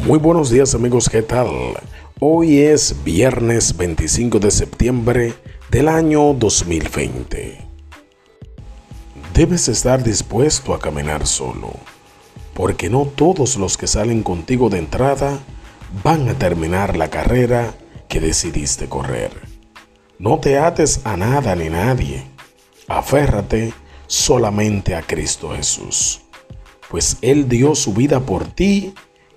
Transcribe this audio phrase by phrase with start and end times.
[0.00, 1.48] Muy buenos días amigos, ¿qué tal?
[2.18, 5.34] Hoy es viernes 25 de septiembre
[5.70, 7.58] del año 2020.
[9.32, 11.70] Debes estar dispuesto a caminar solo,
[12.52, 15.38] porque no todos los que salen contigo de entrada
[16.02, 17.72] van a terminar la carrera
[18.08, 19.30] que decidiste correr.
[20.18, 22.24] No te ates a nada ni nadie.
[22.88, 23.72] Aférrate
[24.08, 26.22] solamente a Cristo Jesús,
[26.90, 28.94] pues Él dio su vida por ti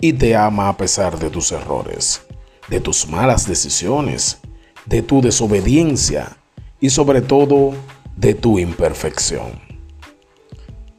[0.00, 2.22] te ama a pesar de tus errores,
[2.68, 4.38] de tus malas decisiones,
[4.84, 6.36] de tu desobediencia
[6.80, 7.72] y sobre todo
[8.16, 9.60] de tu imperfección.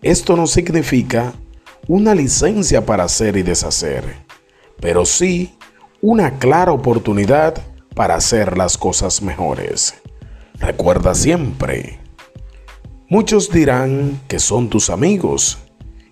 [0.02, 1.34] Esto no significa
[1.88, 4.04] una licencia para hacer y deshacer,
[4.80, 5.56] pero sí
[6.02, 7.56] una clara oportunidad
[7.96, 9.96] para hacer las cosas mejores.
[10.60, 12.00] Recuerda siempre,
[13.10, 15.58] muchos dirán que son tus amigos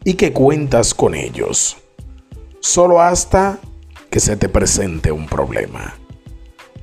[0.04, 1.78] y que cuentas con ellos
[2.66, 3.60] solo hasta
[4.10, 5.94] que se te presente un problema.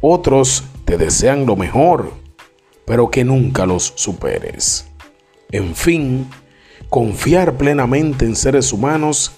[0.00, 2.12] Otros te desean lo mejor,
[2.86, 4.86] pero que nunca los superes.
[5.50, 6.30] En fin,
[6.88, 9.32] confiar plenamente en seres humanos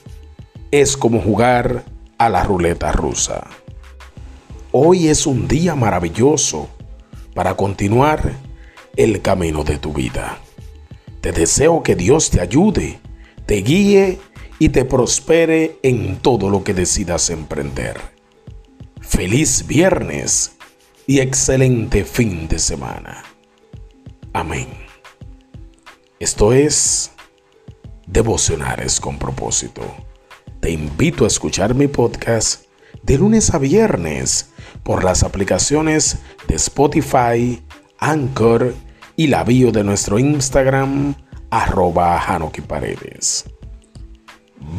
[0.70, 1.84] es como jugar
[2.18, 3.46] a la ruleta rusa.
[4.70, 6.68] Hoy es un día maravilloso
[7.34, 8.34] para continuar
[8.96, 10.38] el camino de tu vida.
[11.22, 13.00] Te deseo que Dios te ayude,
[13.46, 14.18] te guíe
[14.58, 17.96] y te prospere en todo lo que decidas emprender.
[19.00, 20.56] Feliz viernes
[21.06, 23.22] y excelente fin de semana.
[24.32, 24.68] Amén.
[26.18, 27.10] Esto es
[28.06, 29.82] Devocionales con propósito.
[30.60, 32.66] Te invito a escuchar mi podcast
[33.02, 34.50] de lunes a viernes
[34.82, 37.62] por las aplicaciones de Spotify,
[37.98, 38.74] Anchor
[39.16, 41.14] y la bio de nuestro Instagram
[41.50, 42.22] arroba
[42.66, 43.44] Paredes.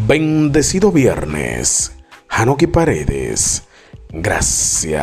[0.08, 1.94] Bendecido viernes.
[2.30, 3.64] Hanoki Paredes.
[4.10, 4.96] Gracias.